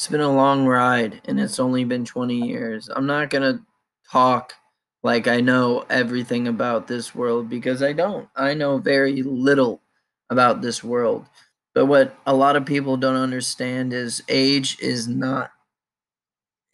[0.00, 2.88] It's been a long ride and it's only been 20 years.
[2.88, 3.62] I'm not going to
[4.10, 4.54] talk
[5.02, 8.26] like I know everything about this world because I don't.
[8.34, 9.82] I know very little
[10.30, 11.26] about this world.
[11.74, 15.50] But what a lot of people don't understand is age is not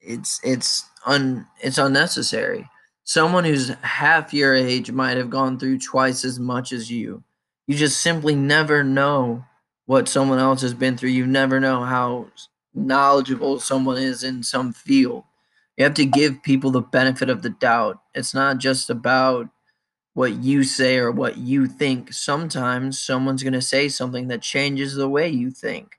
[0.00, 2.70] it's it's un it's unnecessary.
[3.02, 7.24] Someone who's half your age might have gone through twice as much as you.
[7.66, 9.45] You just simply never know
[9.86, 11.11] what someone else has been through.
[11.11, 12.29] You never know how
[12.77, 15.24] knowledgeable someone is in some field.
[15.77, 18.01] You have to give people the benefit of the doubt.
[18.14, 19.48] It's not just about
[20.14, 22.12] what you say or what you think.
[22.12, 25.98] Sometimes someone's going to say something that changes the way you think.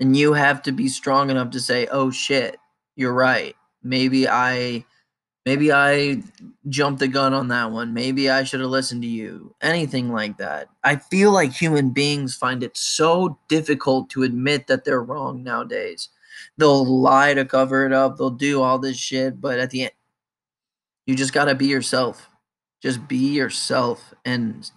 [0.00, 2.58] And you have to be strong enough to say, "Oh shit,
[2.96, 3.56] you're right.
[3.82, 4.84] Maybe I
[5.44, 6.22] maybe I
[6.68, 7.94] jumped the gun on that one.
[7.94, 10.68] Maybe I should have listened to you." Anything like that.
[10.82, 16.08] I feel like human beings find it so difficult to admit that they're wrong nowadays
[16.56, 18.16] they'll lie to cover it up.
[18.16, 19.92] They'll do all this shit, but at the end,
[21.06, 22.28] you just gotta be yourself.
[22.82, 24.70] Just be yourself, and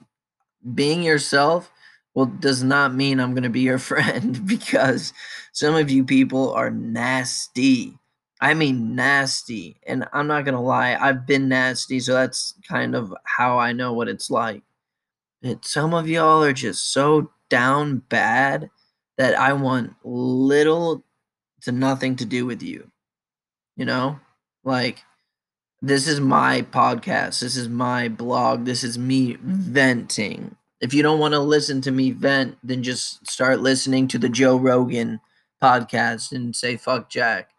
[0.73, 1.71] being yourself
[2.13, 5.13] well does not mean I'm gonna be your friend because
[5.51, 7.97] some of you people are nasty.
[8.39, 10.95] I mean nasty, and I'm not gonna lie.
[10.95, 14.63] I've been nasty, so that's kind of how I know what it's like.
[15.41, 18.69] But some of y'all are just so down bad
[19.17, 21.03] that I want little
[21.61, 22.91] to nothing to do with you.
[23.75, 24.19] You know?
[24.63, 25.03] Like
[25.81, 27.39] this is my podcast.
[27.39, 28.65] This is my blog.
[28.65, 30.55] This is me venting.
[30.81, 34.29] If you don't want to listen to me vent, then just start listening to the
[34.29, 35.21] Joe Rogan
[35.61, 37.49] podcast and say fuck Jack.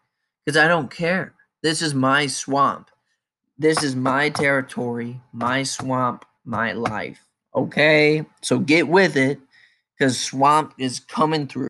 [0.49, 1.33] Cuz I don't care.
[1.61, 2.89] This is my swamp.
[3.59, 7.27] This is my territory, my swamp, my life.
[7.53, 8.25] Okay?
[8.41, 9.39] So get with it
[9.99, 11.57] cuz swamp is coming through.